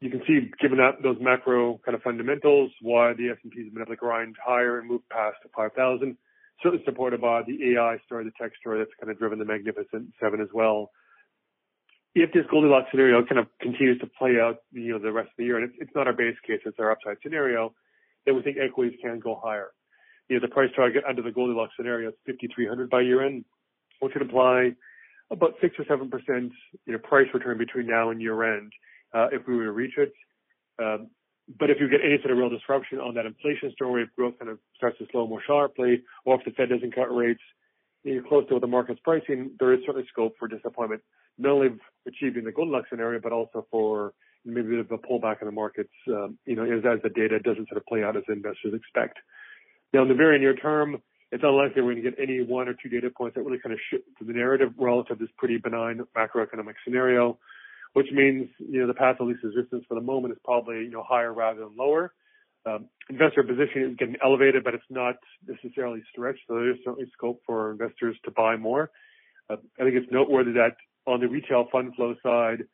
you 0.00 0.10
can 0.10 0.20
see, 0.26 0.50
given 0.60 0.76
that 0.78 1.02
those 1.02 1.16
macro 1.18 1.80
kind 1.82 1.94
of 1.94 2.02
fundamentals, 2.02 2.70
why 2.82 3.14
the 3.14 3.30
S&P 3.30 3.64
has 3.64 3.72
been 3.72 3.82
able 3.82 3.92
to 3.92 3.96
grind 3.96 4.36
higher 4.44 4.78
and 4.78 4.88
move 4.88 5.00
past 5.10 5.36
5,000. 5.56 6.16
Certainly 6.62 6.84
supported 6.84 7.22
by 7.22 7.40
the 7.42 7.72
AI 7.72 7.96
story, 8.04 8.24
the 8.24 8.32
tech 8.38 8.52
story 8.60 8.78
that's 8.80 8.90
kind 9.00 9.10
of 9.10 9.18
driven 9.18 9.38
the 9.38 9.46
Magnificent 9.46 10.12
Seven 10.20 10.42
as 10.42 10.48
well. 10.52 10.90
If 12.14 12.32
this 12.34 12.44
Goldilocks 12.50 12.88
scenario 12.90 13.24
kind 13.24 13.38
of 13.38 13.46
continues 13.62 13.98
to 14.00 14.06
play 14.06 14.36
out, 14.40 14.58
you 14.72 14.92
know, 14.92 14.98
the 14.98 15.12
rest 15.12 15.28
of 15.28 15.36
the 15.38 15.44
year, 15.44 15.56
and 15.56 15.70
it's, 15.70 15.74
it's 15.80 15.94
not 15.94 16.06
our 16.06 16.12
base 16.12 16.36
case, 16.46 16.60
it's 16.66 16.78
our 16.78 16.90
upside 16.90 17.16
scenario, 17.22 17.72
then 18.26 18.36
we 18.36 18.42
think 18.42 18.56
equities 18.58 18.98
can 19.02 19.18
go 19.18 19.40
higher. 19.42 19.70
You 20.28 20.36
know, 20.36 20.46
the 20.46 20.52
price 20.52 20.70
target 20.76 21.04
under 21.08 21.22
the 21.22 21.32
Goldilocks 21.32 21.72
scenario 21.76 22.10
is 22.10 22.14
5,300 22.26 22.88
by 22.88 23.00
year 23.00 23.24
end, 23.24 23.44
which 24.00 24.14
would 24.14 24.22
imply 24.22 24.72
about 25.30 25.54
six 25.60 25.76
or 25.78 25.84
seven 25.88 26.10
percent, 26.10 26.52
you 26.86 26.92
know, 26.92 26.98
price 26.98 27.26
return 27.32 27.58
between 27.58 27.86
now 27.86 28.10
and 28.10 28.20
year 28.20 28.56
end, 28.56 28.72
uh, 29.14 29.28
if 29.32 29.46
we 29.46 29.56
were 29.56 29.64
to 29.64 29.72
reach 29.72 29.94
it. 29.96 30.12
Um, 30.78 31.08
but 31.58 31.70
if 31.70 31.78
you 31.80 31.88
get 31.88 32.00
any 32.04 32.18
sort 32.18 32.30
of 32.30 32.38
real 32.38 32.48
disruption 32.48 32.98
on 32.98 33.14
that 33.14 33.26
inflation 33.26 33.72
story, 33.72 34.02
if 34.02 34.14
growth 34.14 34.38
kind 34.38 34.50
of 34.50 34.58
starts 34.76 34.98
to 34.98 35.06
slow 35.10 35.26
more 35.26 35.42
sharply, 35.46 36.02
or 36.24 36.36
if 36.38 36.44
the 36.44 36.52
Fed 36.52 36.68
doesn't 36.68 36.94
cut 36.94 37.14
rates, 37.14 37.40
you 38.04 38.16
know, 38.16 38.28
close 38.28 38.46
to 38.48 38.54
what 38.54 38.60
the 38.60 38.66
market's 38.66 39.00
pricing, 39.02 39.50
there 39.58 39.72
is 39.72 39.80
certainly 39.84 40.06
scope 40.10 40.34
for 40.38 40.48
disappointment, 40.48 41.02
not 41.38 41.52
only 41.52 41.68
achieving 42.06 42.44
the 42.44 42.52
Goldilocks 42.52 42.88
scenario, 42.90 43.20
but 43.20 43.32
also 43.32 43.66
for 43.70 44.14
maybe 44.44 44.68
a 44.68 44.70
bit 44.70 44.78
of 44.80 44.90
a 44.92 44.98
pullback 44.98 45.40
in 45.40 45.46
the 45.46 45.52
markets, 45.52 45.92
um, 46.08 46.38
you 46.46 46.56
know, 46.56 46.64
as, 46.64 47.02
the 47.02 47.10
data 47.10 47.38
doesn't 47.38 47.68
sort 47.68 47.76
of 47.76 47.86
play 47.86 48.02
out 48.02 48.16
as 48.16 48.22
investors 48.28 48.74
expect. 48.74 49.18
Now, 49.92 50.02
in 50.02 50.08
the 50.08 50.14
very 50.14 50.38
near 50.38 50.54
term, 50.54 51.02
it's 51.32 51.44
unlikely 51.44 51.82
we're 51.82 51.92
going 51.94 52.04
to 52.04 52.10
get 52.10 52.18
any 52.20 52.42
one 52.42 52.68
or 52.68 52.74
two 52.74 52.88
data 52.88 53.10
points 53.10 53.36
that 53.36 53.42
really 53.42 53.58
kind 53.58 53.72
of 53.72 53.78
shift 53.90 54.04
the 54.20 54.32
narrative 54.32 54.72
relative 54.78 55.18
to 55.18 55.24
this 55.24 55.32
pretty 55.36 55.58
benign 55.58 56.00
macroeconomic 56.16 56.74
scenario, 56.84 57.38
which 57.92 58.06
means, 58.12 58.48
you 58.58 58.80
know, 58.80 58.86
the 58.86 58.94
path 58.94 59.16
of 59.20 59.28
least 59.28 59.44
resistance 59.44 59.84
for 59.88 59.94
the 59.94 60.00
moment 60.00 60.32
is 60.32 60.38
probably, 60.44 60.76
you 60.78 60.90
know, 60.90 61.04
higher 61.06 61.32
rather 61.32 61.60
than 61.60 61.76
lower. 61.76 62.12
Um, 62.66 62.88
investor 63.08 63.42
position 63.42 63.90
is 63.90 63.96
getting 63.96 64.16
elevated, 64.22 64.64
but 64.64 64.74
it's 64.74 64.84
not 64.90 65.16
necessarily 65.46 66.02
stretched, 66.12 66.40
so 66.46 66.54
there 66.54 66.70
is 66.70 66.78
certainly 66.84 67.10
scope 67.16 67.40
for 67.46 67.70
investors 67.70 68.16
to 68.24 68.30
buy 68.30 68.56
more. 68.56 68.90
Uh, 69.48 69.56
I 69.78 69.84
think 69.84 69.96
it's 69.96 70.12
noteworthy 70.12 70.52
that 70.52 70.76
on 71.06 71.20
the 71.20 71.28
retail 71.28 71.68
fund 71.72 71.94
flow 71.94 72.14
side, 72.22 72.64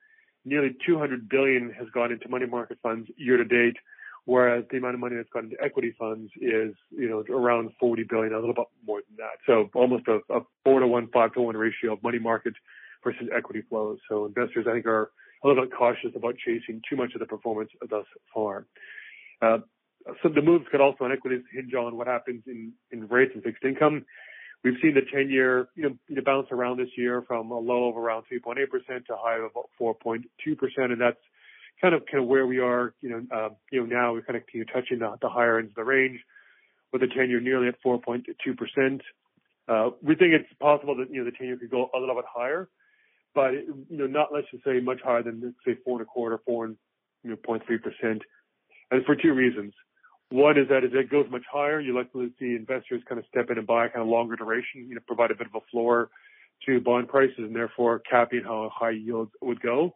nearly 0.46 0.74
200 0.86 1.28
billion 1.28 1.70
has 1.72 1.88
gone 1.92 2.12
into 2.12 2.28
money 2.28 2.46
market 2.46 2.78
funds 2.82 3.10
year 3.16 3.36
to 3.36 3.44
date, 3.44 3.76
whereas 4.24 4.64
the 4.70 4.78
amount 4.78 4.94
of 4.94 5.00
money 5.00 5.16
that's 5.16 5.28
gone 5.28 5.44
into 5.44 5.56
equity 5.62 5.94
funds 5.98 6.30
is, 6.40 6.72
you 6.90 7.08
know, 7.08 7.24
around 7.28 7.70
40 7.78 8.04
billion, 8.08 8.32
a 8.32 8.38
little 8.38 8.54
bit 8.54 8.66
more 8.86 9.02
than 9.08 9.16
that. 9.18 9.38
So 9.46 9.68
almost 9.74 10.06
a, 10.08 10.20
a 10.32 10.40
four 10.64 10.80
to 10.80 10.86
one, 10.86 11.08
five 11.12 11.34
to 11.34 11.42
one 11.42 11.56
ratio 11.56 11.92
of 11.94 12.02
money 12.02 12.20
market 12.20 12.54
versus 13.04 13.28
equity 13.36 13.62
flows. 13.68 13.98
So 14.08 14.24
investors, 14.24 14.66
I 14.68 14.72
think, 14.72 14.86
are 14.86 15.10
a 15.44 15.48
little 15.48 15.64
bit 15.64 15.72
cautious 15.76 16.12
about 16.14 16.36
chasing 16.38 16.80
too 16.88 16.96
much 16.96 17.14
of 17.14 17.20
the 17.20 17.26
performance 17.26 17.70
thus 17.90 18.06
far. 18.32 18.66
Uh, 19.42 19.58
so 20.22 20.28
the 20.28 20.42
moves 20.42 20.66
could 20.70 20.80
also 20.80 21.04
on 21.04 21.12
equities 21.12 21.42
hinge 21.52 21.74
on 21.74 21.96
what 21.96 22.06
happens 22.06 22.42
in, 22.46 22.72
in 22.92 23.08
rates 23.08 23.32
and 23.34 23.42
fixed 23.42 23.64
income. 23.64 24.04
We've 24.66 24.74
seen 24.82 24.94
the 24.94 25.02
10-year, 25.16 25.68
you 25.76 25.96
know, 26.08 26.22
bounce 26.24 26.48
around 26.50 26.78
this 26.78 26.88
year 26.96 27.22
from 27.22 27.52
a 27.52 27.58
low 27.58 27.88
of 27.88 27.96
around 27.96 28.24
3.8% 28.24 29.06
to 29.06 29.14
a 29.14 29.16
high 29.16 29.36
of 29.36 29.44
about 29.44 29.70
4.2%, 29.80 30.24
and 30.76 31.00
that's 31.00 31.20
kind 31.80 31.94
of 31.94 32.02
where 32.26 32.48
we 32.48 32.58
are, 32.58 32.92
you 33.00 33.10
know, 33.10 33.22
uh, 33.32 33.50
you 33.70 33.78
know, 33.78 33.86
now 33.86 34.12
we're 34.12 34.22
kind 34.22 34.36
of 34.36 34.42
you 34.52 34.64
know, 34.64 34.72
touching 34.74 34.98
the, 34.98 35.28
higher 35.28 35.60
ends 35.60 35.70
of 35.70 35.76
the 35.76 35.84
range 35.84 36.18
with 36.92 37.00
the 37.00 37.06
10-year 37.06 37.40
nearly 37.40 37.68
at 37.68 37.80
4.2%. 37.80 39.00
Uh, 39.68 39.90
we 40.02 40.16
think 40.16 40.32
it's 40.32 40.52
possible 40.58 40.96
that, 40.96 41.12
you 41.12 41.22
know, 41.22 41.30
the 41.30 41.36
10-year 41.36 41.58
could 41.58 41.70
go 41.70 41.88
a 41.94 42.00
little 42.00 42.16
bit 42.16 42.24
higher, 42.28 42.68
but, 43.36 43.52
you 43.52 43.86
know, 43.90 44.08
not, 44.08 44.30
let's 44.34 44.48
just 44.50 44.64
say, 44.64 44.80
much 44.80 44.98
higher 45.00 45.22
than, 45.22 45.54
say, 45.64 45.76
four 45.84 46.00
and 46.00 46.02
a 46.02 46.10
quarter, 46.10 46.40
four 46.44 46.64
and, 46.64 46.76
you 47.22 47.30
know, 47.30 47.36
0.3%. 47.36 48.20
And 48.90 49.04
for 49.04 49.14
two 49.14 49.32
reasons. 49.32 49.74
One 50.30 50.58
is 50.58 50.68
that 50.68 50.82
as 50.82 50.90
it 50.92 51.10
goes 51.10 51.26
much 51.30 51.44
higher, 51.50 51.80
you're 51.80 51.94
likely 51.94 52.26
to 52.26 52.32
see 52.38 52.56
investors 52.56 53.02
kind 53.08 53.18
of 53.18 53.24
step 53.28 53.48
in 53.50 53.58
and 53.58 53.66
buy 53.66 53.88
kind 53.88 54.02
of 54.02 54.08
longer 54.08 54.34
duration, 54.34 54.86
you 54.88 54.94
know, 54.94 55.00
provide 55.06 55.30
a 55.30 55.36
bit 55.36 55.46
of 55.46 55.54
a 55.54 55.64
floor 55.70 56.10
to 56.66 56.80
bond 56.80 57.08
prices 57.08 57.34
and 57.38 57.54
therefore 57.54 58.00
capping 58.10 58.42
how 58.42 58.70
high 58.74 58.90
yields 58.90 59.30
would 59.40 59.60
go. 59.60 59.94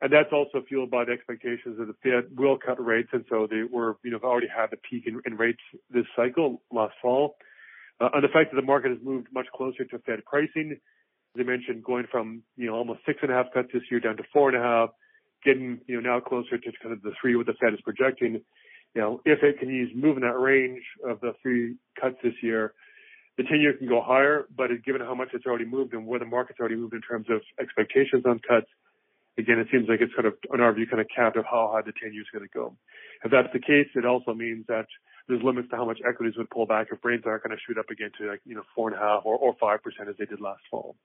And 0.00 0.12
that's 0.12 0.32
also 0.32 0.62
fueled 0.68 0.90
by 0.90 1.04
the 1.04 1.12
expectations 1.12 1.78
that 1.78 1.86
the 1.86 1.96
Fed 2.02 2.36
will 2.36 2.58
cut 2.58 2.84
rates. 2.84 3.08
And 3.12 3.24
so 3.30 3.48
they 3.50 3.62
were, 3.68 3.96
you 4.04 4.10
know, 4.10 4.18
already 4.22 4.46
had 4.46 4.70
the 4.70 4.76
peak 4.76 5.04
in, 5.06 5.20
in 5.26 5.36
rates 5.36 5.62
this 5.90 6.04
cycle 6.14 6.62
last 6.70 6.94
fall. 7.00 7.36
Uh, 7.98 8.10
and 8.12 8.22
the 8.22 8.28
fact 8.28 8.50
that 8.52 8.60
the 8.60 8.66
market 8.66 8.90
has 8.90 8.98
moved 9.02 9.28
much 9.32 9.46
closer 9.56 9.84
to 9.84 9.98
Fed 10.00 10.22
pricing, 10.26 10.72
as 11.34 11.40
I 11.40 11.42
mentioned, 11.42 11.82
going 11.82 12.04
from, 12.12 12.42
you 12.56 12.66
know, 12.66 12.74
almost 12.74 13.00
six 13.06 13.18
and 13.22 13.32
a 13.32 13.34
half 13.34 13.46
cuts 13.54 13.68
this 13.72 13.82
year 13.90 14.00
down 14.00 14.18
to 14.18 14.22
four 14.32 14.50
and 14.50 14.58
a 14.58 14.62
half, 14.62 14.90
getting, 15.42 15.80
you 15.86 16.00
know, 16.00 16.12
now 16.12 16.20
closer 16.20 16.58
to 16.58 16.72
kind 16.82 16.92
of 16.92 17.00
the 17.00 17.12
three 17.20 17.34
what 17.34 17.46
the 17.46 17.54
Fed 17.54 17.72
is 17.72 17.80
projecting 17.80 18.42
you 18.94 19.00
know, 19.00 19.20
if 19.24 19.42
it 19.42 19.58
can 19.58 19.68
use 19.68 19.90
move 19.94 20.16
in 20.16 20.22
that 20.22 20.38
range 20.38 20.82
of 21.06 21.20
the 21.20 21.32
three 21.42 21.76
cuts 22.00 22.16
this 22.22 22.34
year, 22.42 22.72
the 23.36 23.44
10 23.44 23.60
year 23.60 23.74
can 23.74 23.88
go 23.88 24.00
higher, 24.00 24.46
but 24.56 24.68
given 24.84 25.02
how 25.02 25.14
much 25.14 25.28
it's 25.34 25.44
already 25.44 25.66
moved 25.66 25.92
and 25.92 26.06
where 26.06 26.18
the 26.18 26.24
market's 26.24 26.58
already 26.58 26.76
moved 26.76 26.94
in 26.94 27.02
terms 27.02 27.26
of 27.28 27.42
expectations 27.60 28.24
on 28.24 28.38
cuts, 28.38 28.66
again, 29.36 29.58
it 29.58 29.68
seems 29.70 29.88
like 29.88 30.00
it's 30.00 30.14
kind 30.14 30.26
of, 30.26 30.34
in 30.52 30.60
our 30.60 30.72
view, 30.72 30.86
kind 30.86 31.00
of 31.00 31.06
capped 31.14 31.36
of 31.36 31.44
how 31.44 31.70
high 31.72 31.82
the 31.82 31.92
10 32.02 32.14
year 32.14 32.22
is 32.22 32.28
going 32.32 32.48
to 32.48 32.52
go. 32.52 32.74
If 33.24 33.30
that's 33.30 33.52
the 33.52 33.60
case, 33.60 33.88
it 33.94 34.06
also 34.06 34.32
means 34.32 34.64
that 34.68 34.86
there's 35.28 35.42
limits 35.42 35.68
to 35.70 35.76
how 35.76 35.84
much 35.84 35.98
equities 36.08 36.36
would 36.38 36.48
pull 36.50 36.66
back 36.66 36.88
if 36.90 37.04
rates 37.04 37.24
aren't 37.26 37.42
going 37.42 37.56
to 37.56 37.62
shoot 37.66 37.78
up 37.78 37.90
again 37.90 38.10
to 38.18 38.30
like, 38.30 38.40
you 38.46 38.54
know, 38.54 38.62
four 38.74 38.88
and 38.88 38.96
a 38.96 39.00
half 39.00 39.22
or, 39.24 39.36
or 39.36 39.54
five 39.60 39.82
percent 39.82 40.08
as 40.08 40.14
they 40.18 40.24
did 40.24 40.40
last 40.40 40.62
fall. 40.70 40.96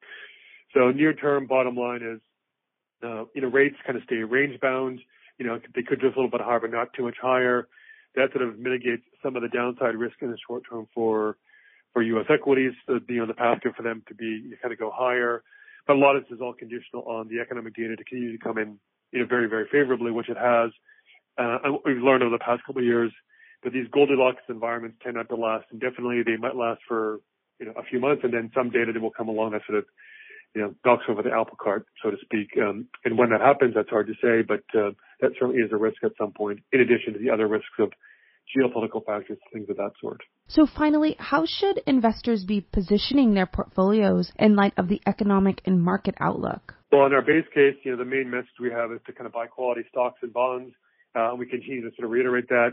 So 0.74 0.92
near 0.92 1.14
term 1.14 1.48
bottom 1.48 1.76
line 1.76 2.02
is, 2.04 2.22
uh, 3.04 3.26
you 3.34 3.42
know, 3.42 3.50
rates 3.50 3.76
kind 3.86 3.98
of 3.98 4.04
stay 4.04 4.18
range 4.18 4.60
bound. 4.62 5.00
You 5.42 5.48
know, 5.48 5.60
they 5.74 5.82
could 5.82 6.00
drift 6.00 6.16
a 6.16 6.20
little 6.20 6.30
bit 6.30 6.46
higher, 6.46 6.60
but 6.60 6.72
not 6.72 6.94
too 6.94 7.04
much 7.04 7.18
higher 7.20 7.68
that 8.16 8.32
sort 8.34 8.48
of 8.48 8.60
mitigates 8.60 9.04
some 9.24 9.36
of 9.36 9.42
the 9.42 9.48
downside 9.48 9.96
risk 9.96 10.16
in 10.22 10.32
the 10.32 10.38
short 10.48 10.64
term 10.70 10.88
for 10.94 11.38
for 11.94 12.02
U.S. 12.02 12.26
equities, 12.30 12.72
you 12.88 13.18
know, 13.18 13.26
the 13.26 13.34
path 13.34 13.60
for 13.76 13.84
them 13.84 14.02
to 14.08 14.16
be 14.16 14.54
kind 14.62 14.72
of 14.72 14.80
go 14.80 14.92
higher. 14.94 15.44
But 15.86 15.98
a 15.98 16.00
lot 16.00 16.16
of 16.16 16.24
this 16.24 16.32
is 16.32 16.42
all 16.42 16.54
conditional 16.54 17.04
on 17.04 17.28
the 17.28 17.42
economic 17.42 17.76
data 17.76 17.98
to 17.98 18.04
continue 18.06 18.32
to 18.32 18.42
come 18.42 18.58
in, 18.58 18.80
you 19.12 19.20
know, 19.20 19.26
very, 19.26 19.50
very 19.50 19.68
favorably, 19.70 20.10
which 20.10 20.30
it 20.30 20.38
has. 20.38 20.72
Uh, 21.38 21.58
and 21.66 21.80
we've 21.84 22.02
learned 22.02 22.24
over 22.24 22.32
the 22.32 22.44
past 22.44 22.64
couple 22.66 22.80
of 22.82 22.86
years 22.86 23.12
that 23.66 23.74
these 23.74 23.88
Goldilocks 23.92 24.42
environments 24.48 25.00
tend 25.04 25.16
not 25.16 25.28
to 25.28 25.36
last 25.36 25.66
indefinitely. 25.74 26.24
They 26.24 26.38
might 26.38 26.56
last 26.56 26.80
for, 26.88 27.20
you 27.60 27.66
know, 27.66 27.74
a 27.76 27.84
few 27.84 28.00
months 28.00 28.22
and 28.24 28.34
then 28.34 28.52
some 28.56 28.70
data 28.70 28.94
that 28.94 29.02
will 29.02 29.12
come 29.12 29.28
along 29.28 29.52
that 29.52 29.64
sort 29.68 29.80
of, 29.80 29.86
you 30.56 30.62
know, 30.62 30.74
knocks 30.86 31.06
over 31.10 31.22
the 31.22 31.32
apple 31.32 31.58
cart, 31.62 31.86
so 32.04 32.12
to 32.12 32.18
speak. 32.22 32.50
Um, 32.62 32.88
and 33.06 33.18
when 33.18 33.30
that 33.30 33.42
happens, 33.42 33.74
that's 33.76 33.90
hard 33.90 34.08
to 34.08 34.14
say, 34.22 34.42
but, 34.42 34.64
uh, 34.78 34.92
that 35.22 35.32
certainly 35.40 35.62
is 35.62 35.72
a 35.72 35.78
risk 35.78 36.04
at 36.04 36.12
some 36.18 36.32
point, 36.32 36.60
in 36.74 36.82
addition 36.82 37.14
to 37.14 37.20
the 37.20 37.30
other 37.30 37.48
risks 37.48 37.80
of 37.80 37.92
geopolitical 38.56 39.06
factors, 39.06 39.38
things 39.54 39.70
of 39.70 39.78
that 39.78 39.92
sort. 40.02 40.22
So 40.48 40.66
finally, 40.66 41.16
how 41.20 41.46
should 41.46 41.82
investors 41.88 42.44
be 42.44 42.62
positioning 42.62 43.34
their 43.34 43.46
portfolios 43.46 44.32
in 44.38 44.56
light 44.56 44.74
of 44.78 44.90
the 44.90 45.00
economic 45.08 45.62
and 45.66 45.82
market 45.82 46.16
outlook? 46.20 46.74
Well, 46.92 47.06
in 47.06 47.14
our 47.14 47.22
base 47.22 47.46
case, 47.54 47.76
you 47.84 47.92
know, 47.92 47.98
the 47.98 48.06
main 48.06 48.30
message 48.30 48.60
we 48.60 48.72
have 48.72 48.92
is 48.92 49.00
to 49.08 49.14
kind 49.14 49.26
of 49.26 49.32
buy 49.32 49.48
quality 49.48 49.84
stocks 49.90 50.20
and 50.22 50.34
bonds. 50.34 50.74
Uh, 51.16 51.32
and 51.32 51.40
we 51.40 51.46
continue 51.46 51.82
to 51.82 51.96
sort 51.96 52.06
of 52.06 52.12
reiterate 52.12 52.50
that. 52.50 52.72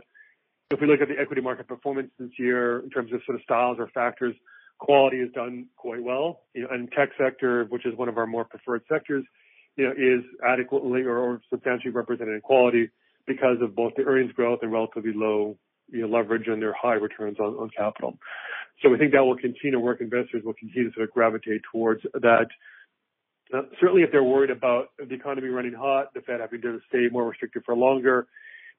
If 0.70 0.80
we 0.80 0.86
look 0.86 1.00
at 1.00 1.08
the 1.08 1.18
equity 1.20 1.40
market 1.40 1.66
performance 1.66 2.10
this 2.18 2.30
year 2.38 2.80
in 2.80 2.90
terms 2.90 3.12
of 3.12 3.20
sort 3.24 3.36
of 3.36 3.42
styles 3.42 3.78
or 3.78 3.88
factors, 3.88 4.34
quality 4.78 5.20
has 5.20 5.30
done 5.32 5.66
quite 5.76 6.02
well. 6.02 6.42
You 6.54 6.62
know, 6.62 6.68
and 6.70 6.90
tech 6.92 7.10
sector, 7.18 7.64
which 7.68 7.86
is 7.86 7.96
one 7.96 8.08
of 8.08 8.18
our 8.18 8.26
more 8.26 8.44
preferred 8.44 8.82
sectors, 8.88 9.24
you 9.76 9.84
know, 9.84 9.92
is 9.92 10.24
adequately 10.46 11.02
or, 11.02 11.40
substantially 11.50 11.92
represented 11.92 12.34
in 12.34 12.40
quality 12.40 12.90
because 13.26 13.58
of 13.60 13.74
both 13.74 13.92
the 13.96 14.04
earnings 14.04 14.32
growth 14.32 14.60
and 14.62 14.72
relatively 14.72 15.12
low 15.14 15.56
you 15.90 16.02
know, 16.02 16.08
leverage 16.08 16.46
and 16.46 16.60
their 16.60 16.74
high 16.74 16.94
returns 16.94 17.38
on, 17.40 17.54
on 17.54 17.70
capital. 17.76 18.18
So 18.82 18.88
we 18.88 18.98
think 18.98 19.12
that 19.12 19.24
will 19.24 19.36
continue 19.36 19.72
to 19.72 19.80
work. 19.80 20.00
Investors 20.00 20.42
will 20.44 20.54
continue 20.54 20.90
to 20.90 20.94
sort 20.94 21.08
of 21.08 21.14
gravitate 21.14 21.62
towards 21.72 22.02
that. 22.14 22.46
Certainly, 23.80 24.02
if 24.02 24.12
they're 24.12 24.22
worried 24.22 24.50
about 24.50 24.90
the 24.98 25.14
economy 25.14 25.48
running 25.48 25.72
hot, 25.72 26.12
the 26.14 26.20
Fed 26.20 26.40
having 26.40 26.60
to 26.62 26.78
stay 26.88 27.08
more 27.10 27.26
restrictive 27.26 27.62
for 27.64 27.74
longer, 27.74 28.26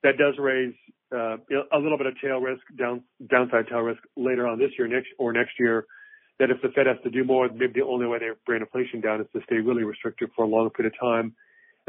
that 0.04 0.18
does 0.18 0.36
raise 0.40 0.74
uh, 1.14 1.38
a 1.72 1.78
little 1.78 1.98
bit 1.98 2.08
of 2.08 2.14
tail 2.22 2.40
risk, 2.40 2.62
down, 2.78 3.04
downside 3.30 3.68
tail 3.68 3.80
risk 3.80 4.02
later 4.16 4.48
on 4.48 4.60
this 4.60 4.72
year, 4.78 4.88
next 4.88 5.10
or 5.18 5.34
next 5.34 5.54
year. 5.60 5.86
That 6.40 6.52
if 6.52 6.62
the 6.62 6.70
Fed 6.70 6.88
has 6.88 6.96
to 7.04 7.10
do 7.10 7.26
more, 7.26 7.50
maybe 7.50 7.74
the 7.82 7.86
only 7.86 8.08
way 8.08 8.20
they 8.20 8.30
bring 8.46 8.62
inflation 8.62 9.02
down 9.02 9.20
is 9.20 9.28
to 9.34 9.42
stay 9.44 9.58
really 9.58 9.84
restrictive 9.84 10.30
for 10.36 10.46
a 10.46 10.48
long 10.48 10.70
period 10.70 10.94
of 10.94 11.00
time 11.00 11.36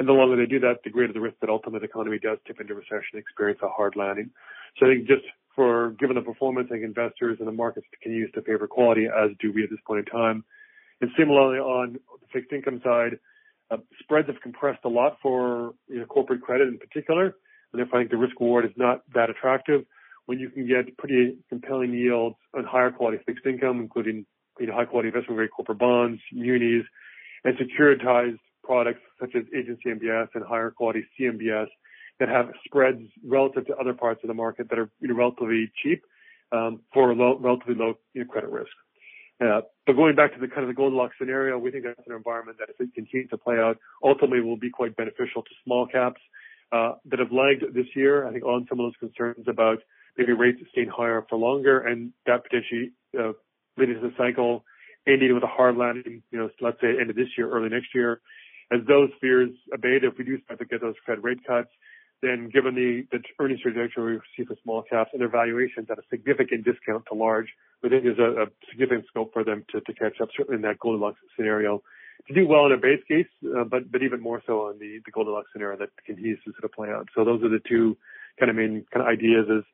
and 0.00 0.08
the 0.08 0.12
longer 0.12 0.34
they 0.34 0.46
do 0.46 0.58
that, 0.60 0.76
the 0.82 0.88
greater 0.88 1.12
the 1.12 1.20
risk 1.20 1.36
that 1.42 1.50
ultimately 1.50 1.80
the 1.80 1.90
economy 1.90 2.18
does 2.18 2.38
tip 2.46 2.58
into 2.58 2.74
recession, 2.74 3.18
experience 3.18 3.60
a 3.62 3.68
hard 3.68 3.96
landing. 3.96 4.30
So 4.78 4.86
I 4.86 4.94
think 4.94 5.06
just 5.06 5.24
for 5.54 5.90
given 6.00 6.16
the 6.16 6.22
performance, 6.22 6.68
I 6.70 6.76
think 6.76 6.84
investors 6.84 7.36
and 7.38 7.46
the 7.46 7.52
markets 7.52 7.86
can 8.02 8.12
use 8.12 8.30
to 8.34 8.40
favor 8.40 8.66
quality, 8.66 9.04
as 9.04 9.30
do 9.40 9.52
we 9.52 9.62
at 9.62 9.68
this 9.68 9.78
point 9.86 10.00
in 10.00 10.06
time. 10.06 10.42
And 11.02 11.10
similarly 11.18 11.58
on 11.58 11.94
the 11.94 12.26
fixed 12.32 12.50
income 12.50 12.80
side, 12.82 13.18
uh, 13.70 13.76
spreads 14.00 14.28
have 14.28 14.40
compressed 14.42 14.80
a 14.84 14.88
lot 14.88 15.18
for 15.20 15.74
you 15.86 15.98
know, 15.98 16.06
corporate 16.06 16.40
credit 16.40 16.68
in 16.68 16.78
particular, 16.78 17.36
and 17.72 17.78
therefore 17.78 18.00
I 18.00 18.02
think 18.02 18.10
the 18.10 18.16
risk 18.16 18.38
reward 18.40 18.64
is 18.64 18.72
not 18.76 19.02
that 19.14 19.30
attractive. 19.30 19.84
When 20.26 20.38
you 20.38 20.50
can 20.50 20.66
get 20.66 20.96
pretty 20.96 21.38
compelling 21.48 21.92
yields 21.92 22.36
on 22.54 22.64
higher 22.64 22.90
quality 22.90 23.18
fixed 23.26 23.46
income, 23.46 23.80
including 23.80 24.26
you 24.58 24.66
know, 24.66 24.74
high 24.74 24.84
quality 24.84 25.08
investment 25.08 25.36
grade 25.36 25.50
corporate 25.50 25.78
bonds, 25.78 26.20
munis, 26.32 26.84
and 27.44 27.56
securitized 27.56 28.38
products 28.62 29.00
such 29.18 29.30
as 29.34 29.44
agency 29.56 29.88
MBS 29.88 30.28
and 30.34 30.44
higher 30.44 30.70
quality 30.70 31.04
CMBS 31.18 31.66
that 32.20 32.28
have 32.28 32.50
spreads 32.64 33.00
relative 33.24 33.66
to 33.66 33.76
other 33.76 33.94
parts 33.94 34.20
of 34.22 34.28
the 34.28 34.34
market 34.34 34.68
that 34.68 34.78
are 34.78 34.90
you 35.00 35.08
know, 35.08 35.14
relatively 35.14 35.72
cheap 35.82 36.04
um, 36.52 36.80
for 36.92 37.14
low, 37.14 37.38
relatively 37.38 37.74
low 37.74 37.94
you 38.12 38.22
know, 38.22 38.30
credit 38.30 38.50
risk. 38.50 38.70
Uh, 39.40 39.62
but 39.86 39.96
going 39.96 40.14
back 40.14 40.34
to 40.34 40.40
the 40.40 40.46
kind 40.46 40.62
of 40.62 40.68
the 40.68 40.74
Goldilocks 40.74 41.14
scenario, 41.18 41.58
we 41.58 41.70
think 41.70 41.84
that's 41.84 42.06
an 42.06 42.14
environment 42.14 42.58
that 42.58 42.68
if 42.68 42.78
it 42.78 42.94
continues 42.94 43.30
to 43.30 43.38
play 43.38 43.56
out, 43.56 43.78
ultimately 44.04 44.42
will 44.42 44.58
be 44.58 44.68
quite 44.68 44.94
beneficial 44.96 45.42
to 45.42 45.50
small 45.64 45.86
caps 45.86 46.20
uh, 46.72 46.92
that 47.06 47.18
have 47.18 47.32
lagged 47.32 47.74
this 47.74 47.86
year. 47.94 48.26
I 48.26 48.32
think 48.32 48.44
on 48.44 48.66
some 48.68 48.80
of 48.80 48.86
those 48.86 49.08
concerns 49.10 49.46
about 49.48 49.78
maybe 50.16 50.32
rates 50.32 50.60
staying 50.72 50.88
higher 50.88 51.24
for 51.28 51.38
longer 51.38 51.80
and 51.80 52.12
that 52.26 52.42
potentially 52.44 52.92
uh, 53.18 53.32
leading 53.76 53.96
to 53.96 54.00
the 54.00 54.14
cycle 54.16 54.64
ending 55.06 55.34
with 55.34 55.42
a 55.42 55.48
hard 55.48 55.76
landing, 55.76 56.22
you 56.30 56.38
know, 56.38 56.50
let's 56.60 56.80
say 56.80 56.88
end 57.00 57.10
of 57.10 57.16
this 57.16 57.28
year, 57.36 57.50
early 57.50 57.68
next 57.68 57.94
year, 57.94 58.20
as 58.70 58.80
those 58.86 59.10
fears 59.20 59.50
abate, 59.72 60.04
if 60.04 60.16
we 60.18 60.24
do 60.24 60.40
start 60.42 60.58
to 60.60 60.66
get 60.66 60.80
those 60.80 60.94
Fed 61.06 61.24
rate 61.24 61.40
cuts, 61.46 61.70
then 62.22 62.50
given 62.52 62.74
the, 62.74 63.06
the 63.10 63.22
earnings 63.38 63.62
trajectory 63.62 64.16
we 64.16 64.20
see 64.36 64.44
for 64.44 64.54
small 64.62 64.82
caps 64.82 65.10
and 65.12 65.20
their 65.20 65.30
valuations 65.30 65.88
at 65.90 65.98
a 65.98 66.02
significant 66.10 66.64
discount 66.64 67.02
to 67.08 67.14
large, 67.14 67.48
we 67.82 67.88
think 67.88 68.04
there's 68.04 68.18
a, 68.18 68.42
a 68.42 68.46
significant 68.68 69.06
scope 69.08 69.32
for 69.32 69.42
them 69.42 69.64
to, 69.72 69.80
to 69.80 69.94
catch 69.94 70.20
up, 70.20 70.28
certainly 70.36 70.56
in 70.56 70.62
that 70.62 70.78
Goldilocks 70.78 71.18
scenario, 71.34 71.82
to 72.32 72.40
do 72.40 72.46
well 72.46 72.66
in 72.66 72.72
a 72.72 72.76
base 72.76 73.02
case, 73.06 73.26
uh, 73.56 73.64
but 73.64 73.90
but 73.90 74.02
even 74.02 74.20
more 74.20 74.42
so 74.46 74.68
on 74.68 74.78
the, 74.78 75.00
the 75.04 75.10
Goldilocks 75.10 75.50
scenario 75.52 75.78
that 75.78 75.90
continues 76.04 76.38
to 76.44 76.52
sort 76.52 76.64
of 76.64 76.72
play 76.72 76.88
out. 76.88 77.08
So 77.14 77.24
those 77.24 77.42
are 77.42 77.48
the 77.48 77.60
two 77.68 77.96
kind 78.38 78.50
of 78.50 78.56
main 78.56 78.84
kind 78.92 79.06
of 79.06 79.08
ideas 79.08 79.46
is 79.48 79.64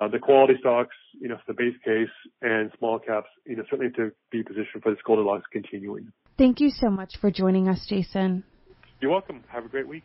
uh, 0.00 0.08
the 0.08 0.18
quality 0.18 0.54
stocks, 0.60 0.94
you 1.20 1.28
know, 1.28 1.36
for 1.36 1.52
the 1.52 1.56
base 1.56 1.76
case 1.84 2.14
and 2.40 2.70
small 2.78 2.98
caps, 2.98 3.28
you 3.46 3.56
know, 3.56 3.64
certainly 3.70 3.92
to 3.92 4.12
be 4.30 4.42
positioned 4.42 4.82
for 4.82 4.90
this 4.90 5.00
Goldilocks 5.04 5.46
continuing. 5.52 6.12
Thank 6.36 6.60
you 6.60 6.70
so 6.70 6.88
much 6.88 7.16
for 7.20 7.30
joining 7.30 7.68
us, 7.68 7.84
Jason. 7.88 8.44
You're 9.00 9.10
welcome. 9.10 9.42
Have 9.48 9.64
a 9.64 9.68
great 9.68 9.88
week. 9.88 10.04